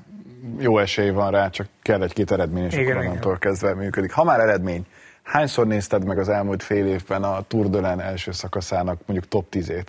jó 0.59 0.77
esély 0.77 1.09
van 1.09 1.31
rá, 1.31 1.49
csak 1.49 1.67
kell 1.81 2.01
egy-két 2.01 2.31
eredmény, 2.31 2.63
és 2.63 2.73
igen, 2.73 2.95
akkor 2.95 3.05
onnantól 3.05 3.37
kezdve 3.37 3.73
működik. 3.73 4.11
Ha 4.11 4.23
már 4.23 4.39
eredmény, 4.39 4.85
hányszor 5.23 5.67
nézted 5.67 6.05
meg 6.05 6.19
az 6.19 6.29
elmúlt 6.29 6.63
fél 6.63 6.85
évben 6.87 7.23
a 7.23 7.41
Tour 7.41 7.69
de 7.69 7.87
első 7.87 8.31
szakaszának 8.31 8.99
mondjuk 9.05 9.29
top 9.29 9.47
10-ét? 9.51 9.87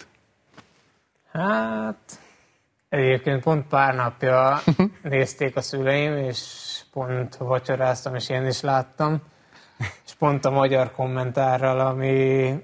Hát, 1.32 2.20
egyébként 2.88 3.42
pont 3.42 3.66
pár 3.66 3.94
napja 3.94 4.60
nézték 5.02 5.56
a 5.56 5.60
szüleim, 5.60 6.16
és 6.16 6.40
pont 6.92 7.36
vacsoráztam, 7.36 8.14
és 8.14 8.28
én 8.28 8.46
is 8.46 8.60
láttam 8.60 9.22
és 9.78 10.14
pont 10.18 10.44
a 10.44 10.50
magyar 10.50 10.92
kommentárral, 10.92 11.80
ami 11.80 12.54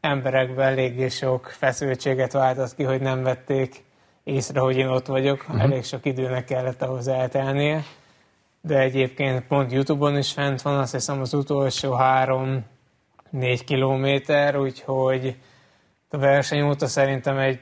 emberekben 0.00 0.66
eléggé 0.66 1.08
sok 1.08 1.46
feszültséget 1.46 2.32
váltott 2.32 2.74
ki, 2.74 2.82
hogy 2.82 3.00
nem 3.00 3.22
vették 3.22 3.84
észre, 4.26 4.60
hogy 4.60 4.76
én 4.76 4.86
ott 4.86 5.06
vagyok. 5.06 5.40
Uh-huh. 5.48 5.62
Elég 5.62 5.84
sok 5.84 6.04
időnek 6.04 6.44
kellett 6.44 6.82
ahhoz 6.82 7.08
eltelnie. 7.08 7.84
De 8.60 8.78
egyébként 8.78 9.46
pont 9.46 9.72
Youtube-on 9.72 10.18
is 10.18 10.32
fent 10.32 10.62
van, 10.62 10.78
azt 10.78 10.92
hiszem 10.92 11.20
az 11.20 11.34
utolsó 11.34 11.92
három-négy 11.92 13.64
kilométer, 13.64 14.56
úgyhogy 14.56 15.36
a 16.08 16.18
verseny 16.18 16.62
óta 16.62 16.86
szerintem 16.86 17.38
egy 17.38 17.60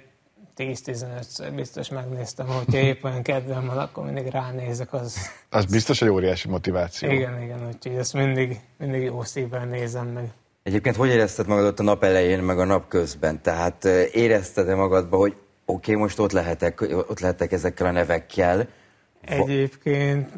10-15-ször 0.56 1.52
biztos 1.54 1.88
megnéztem, 1.88 2.46
hogyha 2.46 2.78
éppen 2.78 3.22
kedvem 3.22 3.66
van, 3.66 3.78
akkor 3.78 4.04
mindig 4.04 4.26
ránézek. 4.26 4.92
Az, 4.92 5.16
az 5.50 5.64
biztos 5.64 6.02
egy 6.02 6.08
óriási 6.08 6.48
motiváció. 6.48 7.10
Igen, 7.10 7.42
igen, 7.42 7.66
úgyhogy 7.66 7.94
ezt 7.94 8.12
mindig, 8.12 8.60
mindig 8.78 9.02
jó 9.02 9.22
szívvel 9.22 9.64
nézem 9.64 10.06
meg. 10.06 10.32
Egyébként 10.62 10.96
hogy 10.96 11.08
érezted 11.08 11.46
magad 11.46 11.64
ott 11.64 11.78
a 11.78 11.82
nap 11.82 12.04
elején, 12.04 12.42
meg 12.42 12.58
a 12.58 12.64
nap 12.64 12.88
közben? 12.88 13.42
Tehát 13.42 13.84
érezted-e 14.12 14.74
magadba, 14.74 15.16
hogy 15.16 15.36
oké, 15.64 15.90
okay, 15.90 16.02
most 16.02 16.18
ott 16.18 16.32
lehetek, 16.32 16.80
ott 16.80 17.20
lehetek 17.20 17.52
ezekkel 17.52 17.86
a 17.86 17.90
nevekkel? 17.90 18.68
Egyébként 19.20 20.30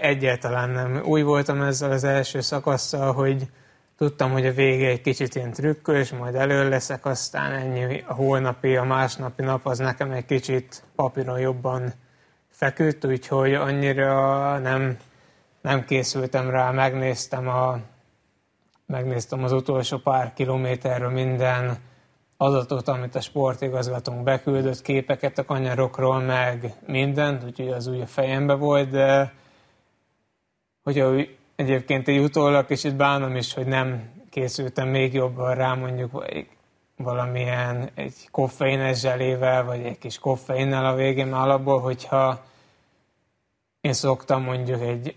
egyáltalán 0.00 0.70
nem. 0.70 1.02
Új 1.04 1.22
voltam 1.22 1.62
ezzel 1.62 1.90
az 1.90 2.04
első 2.04 2.40
szakasszal, 2.40 3.12
hogy 3.12 3.48
Tudtam, 3.96 4.30
hogy 4.30 4.46
a 4.46 4.52
vége 4.52 4.88
egy 4.88 5.00
kicsit 5.00 5.34
ilyen 5.34 5.52
trükkös, 5.52 6.10
majd 6.10 6.34
elő 6.34 6.68
leszek, 6.68 7.06
aztán 7.06 7.52
ennyi 7.52 8.04
a 8.06 8.12
holnapi, 8.12 8.76
a 8.76 8.82
másnapi 8.82 9.42
nap 9.42 9.66
az 9.66 9.78
nekem 9.78 10.10
egy 10.10 10.24
kicsit 10.24 10.82
papíron 10.94 11.38
jobban 11.38 11.92
feküdt, 12.50 13.04
úgyhogy 13.04 13.54
annyira 13.54 14.58
nem, 14.58 14.96
nem 15.60 15.84
készültem 15.84 16.50
rá, 16.50 16.70
megnéztem, 16.70 17.48
a, 17.48 17.78
megnéztem 18.86 19.44
az 19.44 19.52
utolsó 19.52 19.98
pár 19.98 20.32
kilométerről 20.32 21.10
minden 21.10 21.76
adatot, 22.44 22.88
amit 22.88 23.14
a 23.14 23.20
sportigazgatónk 23.20 24.22
beküldött, 24.22 24.82
képeket 24.82 25.38
a 25.38 25.44
kanyarokról, 25.44 26.20
meg 26.20 26.72
mindent, 26.86 27.44
úgyhogy 27.44 27.68
az 27.68 27.86
úgy 27.86 28.00
a 28.00 28.06
fejembe 28.06 28.54
volt, 28.54 28.90
de 28.90 29.32
hogyha 30.82 31.14
Egyébként 31.56 32.08
egy 32.08 32.18
utólag 32.18 32.66
kicsit 32.66 32.96
bánom 32.96 33.36
is, 33.36 33.54
hogy 33.54 33.66
nem 33.66 34.10
készültem 34.30 34.88
még 34.88 35.12
jobban 35.12 35.54
rá 35.54 35.74
mondjuk 35.74 36.24
valamilyen 36.96 37.90
egy 37.94 38.28
koffeines 38.30 39.00
zselével, 39.00 39.64
vagy 39.64 39.84
egy 39.84 39.98
kis 39.98 40.18
koffeinnel 40.18 40.86
a 40.86 40.94
végén, 40.94 41.32
alapból, 41.32 41.80
hogyha 41.80 42.44
én 43.80 43.92
szoktam 43.92 44.42
mondjuk 44.42 44.80
egy 44.80 45.16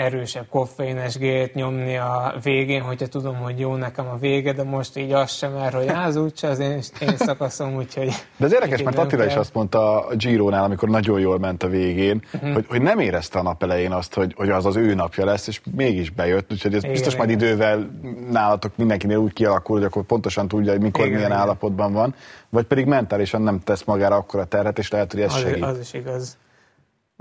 erősebb 0.00 0.46
koffeines 0.48 1.18
gét 1.18 1.54
nyomni 1.54 1.96
a 1.96 2.34
végén, 2.42 2.80
hogyha 2.82 3.06
tudom, 3.06 3.36
hogy 3.36 3.58
jó 3.58 3.76
nekem 3.76 4.08
a 4.08 4.16
vége, 4.16 4.52
de 4.52 4.62
most 4.62 4.96
így 4.96 5.12
az 5.12 5.30
sem, 5.30 5.52
mert 5.52 5.74
hogy 5.74 5.88
az 6.06 6.16
úgyse 6.16 6.48
az 6.48 6.58
én, 6.58 6.80
én 7.00 7.16
szakaszom, 7.16 7.74
úgyhogy... 7.74 8.08
De 8.36 8.44
az 8.44 8.52
érdekes, 8.52 8.82
mert 8.82 8.98
Attila 8.98 9.24
is 9.24 9.34
azt 9.34 9.54
mondta 9.54 10.06
a 10.06 10.14
Giro-nál, 10.14 10.64
amikor 10.64 10.88
nagyon 10.88 11.20
jól 11.20 11.38
ment 11.38 11.62
a 11.62 11.68
végén, 11.68 12.22
uh-huh. 12.32 12.52
hogy, 12.52 12.64
hogy 12.68 12.82
nem 12.82 12.98
érezte 12.98 13.38
a 13.38 13.42
nap 13.42 13.62
elején 13.62 13.92
azt, 13.92 14.14
hogy, 14.14 14.34
hogy 14.36 14.50
az 14.50 14.66
az 14.66 14.76
ő 14.76 14.94
napja 14.94 15.24
lesz, 15.24 15.46
és 15.46 15.60
mégis 15.76 16.10
bejött, 16.10 16.52
úgyhogy 16.52 16.74
ez 16.74 16.82
igen, 16.82 16.94
biztos 16.94 17.14
igen. 17.14 17.26
majd 17.26 17.38
idővel 17.38 17.90
nálatok 18.30 18.76
mindenkinél 18.76 19.16
úgy 19.16 19.32
kialakul, 19.32 19.76
hogy 19.76 19.86
akkor 19.86 20.02
pontosan 20.02 20.48
tudja, 20.48 20.72
hogy 20.72 20.80
mikor 20.80 21.04
igen, 21.04 21.14
milyen 21.14 21.30
igen. 21.30 21.42
állapotban 21.42 21.92
van, 21.92 22.14
vagy 22.48 22.64
pedig 22.64 22.86
mentálisan 22.86 23.42
nem 23.42 23.60
tesz 23.60 23.84
magára 23.84 24.16
akkora 24.16 24.44
terhet, 24.44 24.78
és 24.78 24.90
lehet, 24.90 25.12
hogy 25.12 25.20
ez 25.20 25.34
az, 25.34 25.40
segít. 25.40 25.64
Az 25.64 25.78
is 25.78 25.92
igaz. 25.92 26.38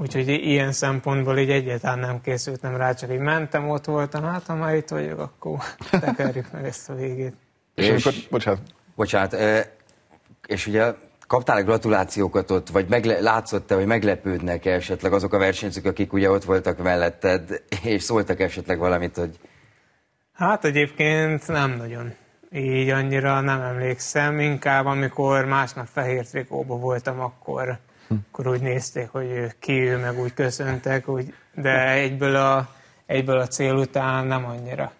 Úgyhogy 0.02 0.28
ilyen 0.28 0.72
szempontból 0.72 1.38
így 1.38 1.50
egyáltalán 1.50 2.00
nem 2.00 2.22
készültem 2.22 2.76
rá, 2.76 2.94
csak 2.94 3.12
így 3.12 3.20
mentem, 3.20 3.70
ott 3.70 3.86
voltam, 3.86 4.24
hát 4.24 4.46
ha 4.46 4.56
már 4.56 4.76
itt 4.76 4.90
vagyok, 4.90 5.20
akkor 5.20 5.58
tekerjük 6.00 6.52
meg 6.52 6.66
ezt 6.66 6.90
a 6.90 6.96
végét. 6.96 7.34
És, 7.76 7.88
és 7.88 8.06
akkor, 8.06 8.20
bocsánat. 8.30 8.62
Bocsánat, 8.96 9.36
és 10.48 10.68
ugye 10.68 10.94
kaptál 11.28 11.64
gratulációkat 11.64 12.52
ott, 12.52 12.70
vagy 12.70 12.90
megle- 12.90 13.20
látszott-e, 13.20 13.76
hogy 13.76 13.86
meglepődnek 13.86 14.66
-e 14.66 14.72
esetleg 14.72 15.14
azok 15.14 15.34
a 15.34 15.38
versenyzők, 15.38 15.86
akik 15.86 16.14
ugye 16.14 16.30
ott 16.30 16.44
voltak 16.44 16.78
melletted, 16.78 17.64
és 17.84 18.04
szóltak 18.04 18.40
esetleg 18.40 18.78
valamit, 18.78 19.16
hogy... 19.16 19.40
Hát 20.34 20.66
egyébként 20.66 21.48
nem 21.48 21.76
nagyon. 21.78 22.14
Így 22.52 22.90
annyira 22.90 23.42
nem 23.42 23.62
emlékszem, 23.62 24.40
inkább 24.40 24.86
amikor 24.86 25.46
másnap 25.46 25.88
fehér 25.94 26.26
trikóba 26.26 26.76
voltam, 26.76 27.20
akkor 27.20 27.80
akkor 28.10 28.48
úgy 28.48 28.62
nézték, 28.62 29.10
hogy 29.10 29.56
ki 29.60 29.72
ő, 29.72 29.98
meg 29.98 30.20
úgy 30.20 30.34
köszöntek, 30.34 31.08
úgy, 31.08 31.34
de 31.54 31.92
egyből 31.92 32.36
a, 32.36 32.70
egyből 33.06 33.40
a 33.40 33.48
cél 33.48 33.74
után 33.74 34.26
nem 34.26 34.46
annyira. 34.46 34.92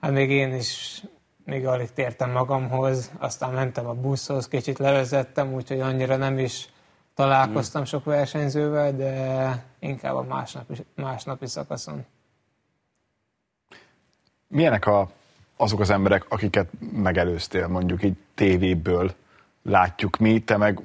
Hát 0.00 0.10
még 0.12 0.30
én 0.30 0.54
is 0.54 1.02
még 1.44 1.66
alig 1.66 1.92
tértem 1.92 2.30
magamhoz, 2.30 3.10
aztán 3.18 3.52
mentem 3.52 3.86
a 3.86 3.94
buszhoz, 3.94 4.48
kicsit 4.48 4.78
levezettem, 4.78 5.52
úgyhogy 5.52 5.80
annyira 5.80 6.16
nem 6.16 6.38
is 6.38 6.68
találkoztam 7.14 7.84
sok 7.84 8.04
versenyzővel, 8.04 8.96
de 8.96 9.64
inkább 9.78 10.14
a 10.14 10.22
másnapi, 10.22 10.74
másnapi 10.94 11.46
szakaszon. 11.46 12.04
Milyenek 14.48 14.86
a, 14.86 15.10
azok 15.56 15.80
az 15.80 15.90
emberek, 15.90 16.24
akiket 16.28 16.68
megelőztél, 16.92 17.66
mondjuk 17.66 18.02
így 18.02 18.16
tévéből 18.34 19.14
látjuk 19.62 20.16
mi, 20.16 20.38
te 20.38 20.56
meg 20.56 20.80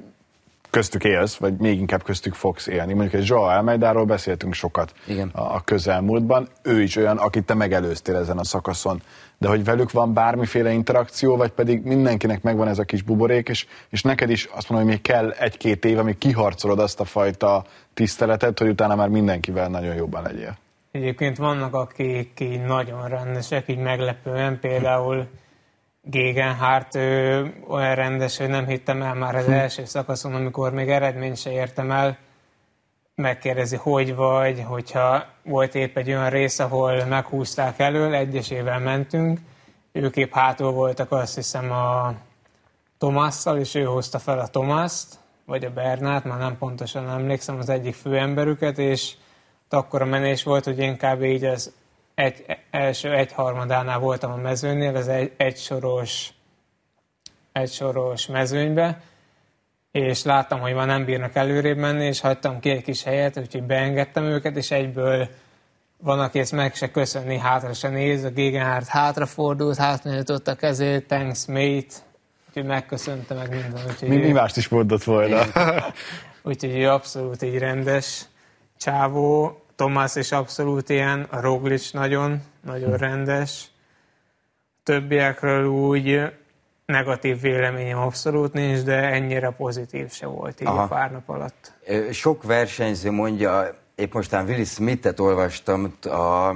köztük 0.72 1.04
élsz, 1.04 1.36
vagy 1.36 1.56
még 1.56 1.78
inkább 1.78 2.02
köztük 2.02 2.34
fogsz 2.34 2.66
élni. 2.66 2.92
Mondjuk 2.92 3.22
egy 3.22 3.28
Joao 3.28 3.42
Almeidáról 3.42 4.04
beszéltünk 4.04 4.54
sokat 4.54 4.92
Igen. 5.06 5.30
a 5.32 5.64
közelmúltban. 5.64 6.48
Ő 6.62 6.82
is 6.82 6.96
olyan, 6.96 7.18
akit 7.18 7.44
te 7.44 7.54
megelőztél 7.54 8.16
ezen 8.16 8.38
a 8.38 8.44
szakaszon. 8.44 9.02
De 9.38 9.48
hogy 9.48 9.64
velük 9.64 9.90
van 9.90 10.12
bármiféle 10.12 10.72
interakció, 10.72 11.36
vagy 11.36 11.50
pedig 11.50 11.82
mindenkinek 11.82 12.42
megvan 12.42 12.68
ez 12.68 12.78
a 12.78 12.84
kis 12.84 13.02
buborék, 13.02 13.48
és, 13.48 13.66
és 13.88 14.02
neked 14.02 14.30
is 14.30 14.44
azt 14.44 14.68
mondom, 14.68 14.88
hogy 14.88 14.96
még 14.96 15.12
kell 15.12 15.30
egy-két 15.30 15.84
év, 15.84 15.98
amíg 15.98 16.18
kiharcolod 16.18 16.78
azt 16.78 17.00
a 17.00 17.04
fajta 17.04 17.64
tiszteletet, 17.94 18.58
hogy 18.58 18.68
utána 18.68 18.94
már 18.94 19.08
mindenkivel 19.08 19.68
nagyon 19.68 19.94
jobban 19.94 20.22
legyél. 20.22 20.56
Egyébként 20.92 21.36
vannak, 21.36 21.74
akik 21.74 22.40
így 22.40 22.62
nagyon 22.62 23.08
rendesek, 23.08 23.68
így 23.68 23.78
meglepően, 23.78 24.60
például 24.60 25.26
Gegenhardt 26.04 26.94
ő 26.94 27.54
olyan 27.68 27.94
rendes, 27.94 28.36
hogy 28.36 28.48
nem 28.48 28.66
hittem 28.66 29.02
el 29.02 29.14
már 29.14 29.34
az 29.34 29.48
első 29.48 29.84
szakaszon, 29.84 30.34
amikor 30.34 30.72
még 30.72 30.88
eredményt 30.88 31.36
se 31.36 31.52
értem 31.52 31.90
el, 31.90 32.18
megkérdezi, 33.14 33.76
hogy 33.76 34.14
vagy, 34.14 34.64
hogyha 34.66 35.24
volt 35.42 35.74
épp 35.74 35.96
egy 35.96 36.08
olyan 36.08 36.30
rész, 36.30 36.58
ahol 36.58 37.04
meghúzták 37.04 37.78
elől, 37.78 38.14
egyesével 38.14 38.78
mentünk, 38.78 39.40
ők 39.92 40.16
épp 40.16 40.32
hátul 40.32 40.72
voltak 40.72 41.12
azt 41.12 41.34
hiszem 41.34 41.72
a 41.72 42.14
Tomasszal, 42.98 43.58
és 43.58 43.74
ő 43.74 43.84
hozta 43.84 44.18
fel 44.18 44.38
a 44.38 44.46
Tomaszt, 44.46 45.18
vagy 45.44 45.64
a 45.64 45.70
Bernát, 45.70 46.24
már 46.24 46.38
nem 46.38 46.58
pontosan 46.58 47.10
emlékszem, 47.10 47.58
az 47.58 47.68
egyik 47.68 47.94
főemberüket, 47.94 48.78
és 48.78 49.14
akkor 49.68 50.02
a 50.02 50.06
menés 50.06 50.42
volt, 50.42 50.64
hogy 50.64 50.78
én 50.78 50.96
kb. 50.96 51.22
így 51.22 51.44
az 51.44 51.72
egy, 52.14 52.44
első 52.70 53.12
egyharmadánál 53.12 53.98
voltam 53.98 54.32
a 54.32 54.36
mezőnél, 54.36 54.96
az 54.96 55.08
egy, 55.08 55.32
egy 55.36 55.56
soros, 55.56 56.28
egy 57.52 57.72
soros 57.72 58.26
mezőnybe, 58.26 59.00
és 59.92 60.22
láttam, 60.22 60.60
hogy 60.60 60.74
már 60.74 60.86
nem 60.86 61.04
bírnak 61.04 61.34
előrébb 61.34 61.76
menni, 61.76 62.04
és 62.04 62.20
hagytam 62.20 62.60
ki 62.60 62.70
egy 62.70 62.82
kis 62.82 63.02
helyet, 63.02 63.38
úgyhogy 63.38 63.62
beengedtem 63.62 64.24
őket, 64.24 64.56
és 64.56 64.70
egyből 64.70 65.28
van, 65.96 66.20
aki 66.20 66.38
ezt 66.38 66.52
meg 66.52 66.74
se 66.74 66.90
köszönni, 66.90 67.38
hátra 67.38 67.72
se 67.72 67.88
néz, 67.88 68.24
a 68.24 68.30
Gegenhardt 68.30 68.88
hátrafordult, 68.88 69.76
hátranyújtott 69.76 70.48
a 70.48 70.54
kezét, 70.54 71.06
thanks 71.06 71.46
mate, 71.46 71.94
úgyhogy 72.48 72.64
megköszönte 72.64 73.34
meg 73.34 73.48
minden. 73.48 73.84
Úgyhogy 73.88 74.08
Mi, 74.08 74.16
ő- 74.16 74.26
mi 74.26 74.32
mást 74.32 74.56
is 74.56 74.68
mondott 74.68 75.04
volna. 75.04 75.42
Úgyhogy 76.42 76.76
ő 76.76 76.88
abszolút 76.88 77.42
egy 77.42 77.58
rendes 77.58 78.24
csávó. 78.78 79.61
Tomás 79.82 80.16
is 80.16 80.32
abszolút 80.32 80.88
ilyen, 80.88 81.26
a 81.30 81.40
Roglic 81.40 81.90
nagyon, 81.90 82.42
nagyon 82.64 82.96
rendes. 82.96 83.70
Többiekről 84.82 85.66
úgy 85.66 86.32
negatív 86.86 87.40
véleményem 87.40 87.98
abszolút 87.98 88.52
nincs, 88.52 88.82
de 88.82 88.96
ennyire 88.96 89.50
pozitív 89.50 90.10
se 90.10 90.26
volt 90.26 90.60
így 90.60 90.66
Aha. 90.66 90.82
a 90.82 90.86
pár 90.86 91.10
nap 91.10 91.28
alatt. 91.28 91.72
Sok 92.10 92.42
versenyző 92.42 93.10
mondja, 93.10 93.74
épp 93.94 94.12
mostán 94.12 94.46
Willis 94.46 94.68
Smith-et 94.68 95.20
olvastam, 95.20 95.96
a, 96.02 96.54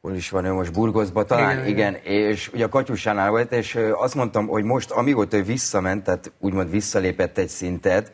hol 0.00 0.14
is 0.14 0.30
van 0.30 0.44
ő 0.44 0.52
most, 0.52 0.72
Burgoszba 0.72 1.24
talán, 1.24 1.52
Igen, 1.52 1.66
igen, 1.66 1.94
igen, 1.94 2.12
és 2.12 2.52
ugye 2.52 2.64
a 2.64 2.68
Katyusánál 2.68 3.30
volt, 3.30 3.52
és 3.52 3.78
azt 3.92 4.14
mondtam, 4.14 4.46
hogy 4.46 4.64
most, 4.64 4.90
amióta 4.90 5.36
ő 5.36 5.42
visszament, 5.42 6.04
tehát 6.04 6.32
úgymond 6.38 6.70
visszalépett 6.70 7.38
egy 7.38 7.48
szintet, 7.48 8.12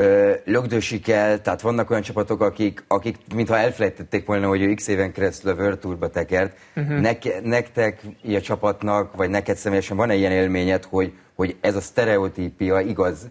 ö, 0.00 0.32
lögdösik 0.44 1.08
el, 1.08 1.42
tehát 1.42 1.60
vannak 1.60 1.90
olyan 1.90 2.02
csapatok, 2.02 2.40
akik, 2.40 2.84
akik 2.88 3.16
mintha 3.34 3.58
elfelejtették 3.58 4.26
volna, 4.26 4.48
hogy 4.48 4.62
ő 4.62 4.74
x 4.74 4.88
éven 4.88 5.12
keresztül 5.12 5.50
a 5.50 5.54
World 5.54 5.78
Tourba 5.78 6.10
tekert. 6.10 6.56
Uh-huh. 6.76 7.00
Neke, 7.00 7.40
nektek, 7.42 8.00
a 8.24 8.40
csapatnak, 8.40 9.16
vagy 9.16 9.30
neked 9.30 9.56
személyesen 9.56 9.96
van-e 9.96 10.14
ilyen 10.14 10.32
élményed, 10.32 10.84
hogy, 10.84 11.12
hogy 11.34 11.56
ez 11.60 11.76
a 11.76 11.80
sztereotípia 11.80 12.80
igaz, 12.80 13.28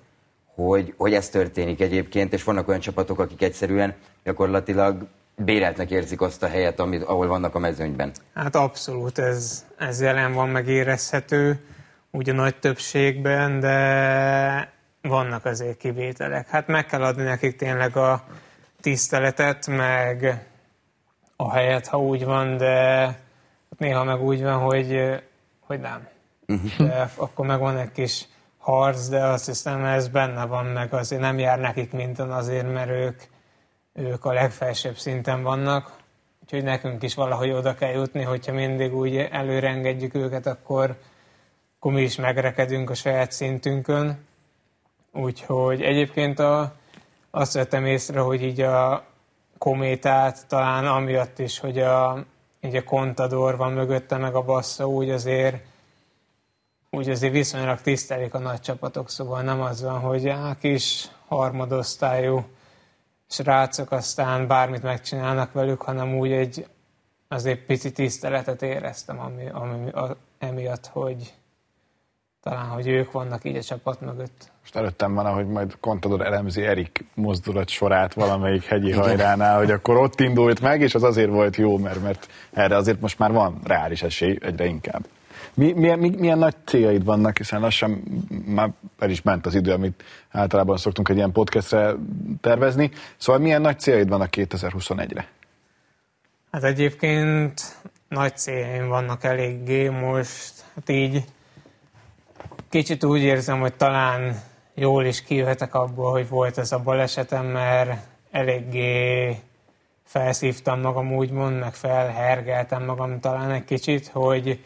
hogy, 0.56 0.94
hogy 0.98 1.14
ez 1.14 1.30
történik 1.30 1.82
egyébként, 1.82 2.34
és 2.34 2.44
vannak 2.44 2.68
olyan 2.68 2.80
csapatok, 2.80 3.20
akik 3.20 3.42
egyszerűen 3.42 3.94
gyakorlatilag 4.24 5.08
béreltnek 5.36 5.92
érzik 5.92 6.22
azt 6.22 6.44
a 6.44 6.48
helyet, 6.48 6.80
amit, 6.80 7.04
ahol 7.04 7.28
vannak 7.28 7.56
a 7.56 7.60
mezőnyben. 7.60 8.12
Hát 8.34 8.56
abszolút 8.56 9.20
ez, 9.20 9.66
ez 9.78 10.02
jelen 10.02 10.34
van, 10.34 10.50
megérezhető, 10.50 11.60
úgy 12.12 12.30
a 12.30 12.34
nagy 12.34 12.56
többségben, 12.56 13.60
de 13.60 14.79
vannak 15.02 15.46
azért 15.46 15.78
kivételek. 15.78 16.48
Hát 16.48 16.68
meg 16.68 16.86
kell 16.86 17.04
adni 17.04 17.24
nekik 17.24 17.56
tényleg 17.56 17.96
a 17.98 18.24
tiszteletet, 18.82 19.68
meg 19.68 20.48
a 21.36 21.52
helyet, 21.52 21.88
ha 21.88 21.98
úgy 21.98 22.26
van, 22.26 22.58
de 22.58 23.16
néha 23.78 24.04
meg 24.04 24.22
úgy 24.22 24.42
van, 24.42 24.60
hogy, 24.60 25.22
hogy 25.60 25.80
nem. 25.80 26.08
De 26.78 27.10
akkor 27.16 27.46
meg 27.46 27.60
van 27.60 27.78
egy 27.78 27.92
kis 27.92 28.28
harc, 28.58 29.08
de 29.08 29.24
azt 29.24 29.46
hiszem 29.46 29.84
ez 29.86 30.08
benne 30.08 30.46
van, 30.46 30.66
meg 30.66 30.94
azért 30.94 31.22
nem 31.22 31.40
jár 31.40 31.60
nekik 31.60 31.92
minden 31.92 32.32
azért, 32.32 32.74
mert 32.74 32.90
ők, 32.90 33.22
ők 33.94 34.26
a 34.26 34.34
legfelsőbb 34.34 34.98
szinten 34.98 35.44
vannak. 35.44 35.98
Úgyhogy 36.44 36.64
nekünk 36.64 37.04
is 37.04 37.16
valahogy 37.16 37.52
oda 37.52 37.76
kell 37.76 37.92
jutni, 37.92 38.24
hogyha 38.24 38.54
mindig 38.54 38.96
úgy 38.96 39.18
előre 39.18 39.68
engedjük 39.68 40.16
őket, 40.16 40.46
akkor, 40.46 40.98
akkor 41.78 41.92
mi 41.92 42.02
is 42.02 42.16
megrekedünk 42.16 42.90
a 42.90 42.94
saját 42.94 43.32
szintünkön. 43.32 44.28
Úgyhogy 45.14 45.82
egyébként 45.82 46.40
a, 46.40 46.76
azt 47.32 47.54
vettem 47.54 47.86
észre, 47.86 48.20
hogy 48.20 48.44
így 48.44 48.62
a 48.62 49.06
kométát 49.58 50.48
talán 50.48 50.88
amiatt 50.88 51.40
is, 51.40 51.60
hogy 51.60 51.80
a, 51.80 52.26
így 52.62 52.76
a 52.76 52.84
kontador 52.84 53.58
van 53.58 53.72
mögötte, 53.72 54.18
meg 54.18 54.36
a 54.36 54.42
bassza, 54.42 54.88
úgy 54.88 55.10
azért 55.10 55.68
úgy 56.92 57.10
azért 57.10 57.34
viszonylag 57.34 57.82
tisztelik 57.82 58.34
a 58.34 58.40
nagy 58.40 58.60
csapatok, 58.60 59.10
szóval 59.10 59.42
nem 59.42 59.62
az 59.62 59.82
van, 59.82 60.00
hogy 60.00 60.28
á, 60.28 60.56
kis 60.60 61.08
harmadosztályú 61.28 62.44
srácok 63.28 63.92
aztán 63.92 64.48
bármit 64.48 64.82
megcsinálnak 64.82 65.52
velük, 65.52 65.82
hanem 65.82 66.18
úgy 66.18 66.32
egy 66.32 66.68
azért 67.28 67.66
pici 67.66 67.92
tiszteletet 67.92 68.62
éreztem, 68.62 69.20
ami, 69.20 69.50
ami 69.50 69.90
a, 69.90 70.16
emiatt, 70.40 70.88
hogy 70.88 71.34
talán, 72.42 72.66
hogy 72.66 72.88
ők 72.88 73.12
vannak 73.12 73.46
így 73.46 73.56
a 73.56 73.62
csapat 73.62 74.02
mögött. 74.02 74.52
Most 74.60 74.76
előttem 74.76 75.14
van, 75.14 75.26
ahogy 75.26 75.48
majd 75.48 75.78
Contador 75.80 76.22
elemzi 76.22 76.66
Erik 76.66 77.06
mozdulat 77.14 77.70
sorát 77.70 78.14
valamelyik 78.14 78.64
hegyi 78.64 78.92
hajránál, 78.92 79.58
hogy 79.58 79.72
akkor 79.72 79.98
ott 79.98 80.20
indult 80.20 80.62
meg, 80.62 80.82
és 80.82 80.96
az 80.96 81.04
azért 81.04 81.30
volt 81.30 81.56
jó, 81.56 81.78
mert, 81.78 82.04
mert 82.04 82.28
erre 82.54 82.76
azért 82.76 83.02
most 83.02 83.20
már 83.20 83.32
van 83.32 83.60
reális 83.64 84.02
esély 84.02 84.38
egyre 84.42 84.66
inkább. 84.66 85.08
Mi, 85.54 85.72
milyen, 85.72 86.00
mi, 86.00 86.10
milyen 86.18 86.38
nagy 86.38 86.56
céljaid 86.66 87.04
vannak, 87.04 87.38
hiszen 87.38 87.62
lassan 87.62 88.04
már 88.46 88.70
el 89.00 89.10
is 89.10 89.22
ment 89.22 89.46
az 89.46 89.56
idő, 89.56 89.72
amit 89.72 90.04
általában 90.30 90.78
szoktunk 90.78 91.10
egy 91.10 91.16
ilyen 91.16 91.32
podcastre 91.32 91.96
tervezni. 92.42 92.92
Szóval 93.18 93.42
milyen 93.42 93.62
nagy 93.62 93.80
céljaid 93.80 94.10
vannak 94.10 94.30
2021-re? 94.32 95.28
Hát 96.52 96.64
egyébként 96.64 97.62
nagy 98.08 98.38
céljaim 98.38 98.88
vannak 98.88 99.24
eléggé 99.24 99.90
most, 99.90 100.54
hát 100.76 100.90
így 100.90 101.24
kicsit 102.70 103.04
úgy 103.04 103.22
érzem, 103.22 103.60
hogy 103.60 103.74
talán 103.74 104.42
jól 104.74 105.06
is 105.06 105.24
kijöhetek 105.24 105.74
abból, 105.74 106.12
hogy 106.12 106.30
volt 106.30 106.58
ez 106.58 106.72
a 106.72 106.80
balesetem, 106.80 107.46
mert 107.46 108.00
eléggé 108.32 109.36
felszívtam 110.04 110.80
magam 110.80 111.14
úgymond, 111.14 111.60
meg 111.60 111.74
felhergeltem 111.74 112.86
magam 112.86 113.20
talán 113.20 113.52
egy 113.52 113.66
kicsit, 113.66 114.08
hogy 114.08 114.64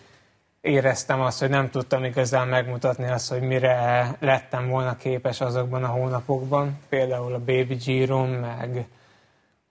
éreztem 0.62 1.22
azt, 1.22 1.39
hogy 1.39 1.50
nem 1.50 1.70
tudtam 1.70 2.04
igazán 2.04 2.48
megmutatni 2.48 3.10
azt, 3.10 3.30
hogy 3.30 3.42
mire 3.42 4.16
lettem 4.20 4.70
volna 4.70 4.96
képes 4.96 5.42
azokban 5.42 5.84
a 5.84 5.88
hónapokban, 5.88 6.80
például 6.89 7.34
a 7.34 7.39
Baby 7.39 7.76
Giro, 7.76 8.26
meg 8.26 8.86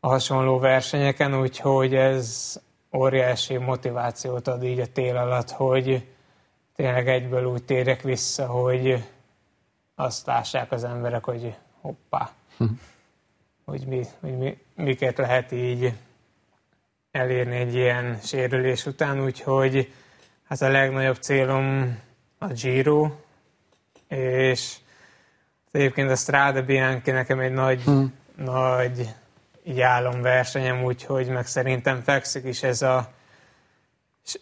a 0.01 0.09
hasonló 0.09 0.59
versenyeken, 0.59 1.41
úgyhogy 1.41 1.95
ez 1.95 2.61
óriási 2.93 3.57
motivációt 3.57 4.49
ad 4.49 4.65
így 4.65 4.81
a 4.81 4.93
tél 4.93 5.17
alatt, 5.17 5.51
hogy 5.51 6.07
tényleg 6.83 7.09
egyből 7.09 7.45
úgy 7.45 7.63
térek 7.63 8.03
vissza, 8.03 8.47
hogy 8.47 9.05
azt 9.95 10.27
lássák 10.27 10.73
az 10.73 10.85
emberek, 10.85 11.25
hogy 11.25 11.55
hoppá, 11.81 12.31
hogy, 13.67 13.87
mi, 13.87 14.05
hogy 14.21 14.39
mi, 14.39 14.59
miket 14.75 15.17
lehet 15.17 15.53
így 15.53 15.93
elérni 17.11 17.57
egy 17.57 17.75
ilyen 17.75 18.19
sérülés 18.23 18.87
után, 18.87 19.25
úgyhogy 19.25 19.93
hát 20.49 20.61
a 20.61 20.69
legnagyobb 20.69 21.17
célom 21.17 21.99
a 22.39 22.47
Giro, 22.47 23.11
és 24.09 24.77
egyébként 25.71 26.11
a 26.11 26.17
Strada 26.17 26.63
Bianchi 26.63 27.11
nekem 27.11 27.41
egy 27.41 27.53
nagy, 27.53 27.83
hmm. 27.83 28.15
nagy 28.37 29.15
így 29.65 29.81
álomversenyem, 29.81 30.85
úgyhogy 30.85 31.29
meg 31.29 31.47
szerintem 31.47 32.01
fekszik 32.01 32.45
is 32.45 32.63
ez 32.63 32.83
a, 32.83 33.13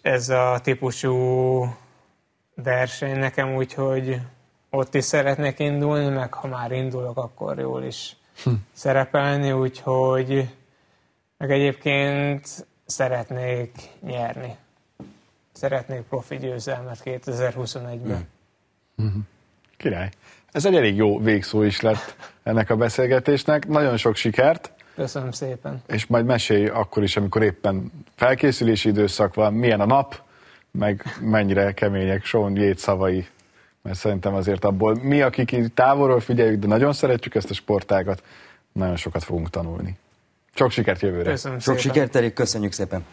ez 0.03 0.29
a 0.29 0.61
típusú 0.63 1.65
verseny 2.63 3.19
nekem, 3.19 3.55
úgyhogy 3.55 4.21
ott 4.71 4.95
is 4.95 5.05
szeretnék 5.05 5.59
indulni, 5.59 6.09
meg 6.09 6.35
ha 6.35 6.49
már 6.49 6.73
indulok, 6.73 7.17
akkor 7.17 7.59
jól 7.59 7.83
is 7.83 8.17
hm. 8.45 8.51
szerepelni, 8.73 9.53
úgyhogy 9.53 10.49
meg 11.39 11.51
egyébként 11.51 12.67
szeretnék 12.87 13.71
nyerni. 14.01 14.57
Szeretnék 15.53 16.01
profi 16.01 16.37
győzelmet 16.37 17.01
2021-ben. 17.05 18.29
Király. 19.77 20.11
Ez 20.53 20.65
egy 20.65 20.75
elég 20.75 20.97
jó 20.97 21.19
végszó 21.19 21.63
is 21.63 21.81
lett 21.81 22.17
ennek 22.43 22.71
a 22.71 22.77
beszélgetésnek. 22.77 23.69
Nagyon 23.69 23.97
sok 23.97 24.17
sikert, 24.17 24.73
Köszönöm 24.95 25.31
szépen. 25.31 25.83
és 25.87 26.07
majd 26.07 26.25
mesélj 26.25 26.67
akkor 26.67 27.03
is, 27.03 27.17
amikor 27.17 27.43
éppen 27.43 27.93
felkészülési 28.15 28.89
időszak 28.89 29.35
van, 29.35 29.55
milyen 29.55 29.81
a 29.81 29.87
nap, 29.87 30.23
meg 30.71 31.03
mennyire 31.21 31.73
kemények 31.73 32.25
Sean 32.25 32.57
Yates 32.57 32.81
szavai, 32.81 33.27
mert 33.83 33.99
szerintem 33.99 34.35
azért 34.35 34.65
abból 34.65 34.95
mi, 35.03 35.23
akik 35.23 35.53
így 35.53 35.73
távolról 35.73 36.21
figyeljük, 36.21 36.61
de 36.61 36.67
nagyon 36.67 36.93
szeretjük 36.93 37.35
ezt 37.35 37.51
a 37.51 37.55
sportágat, 37.55 38.23
nagyon 38.73 38.97
sokat 38.97 39.25
fogunk 39.25 39.51
tanulni. 39.51 39.97
Sok 40.55 40.71
sikert 40.71 41.01
jövőre! 41.01 41.31
Köszönöm 41.31 41.59
Sok 41.59 41.79
szépen. 41.79 41.95
sikert, 41.95 42.17
Erik, 42.17 42.33
köszönjük 42.33 42.73
szépen. 42.73 43.05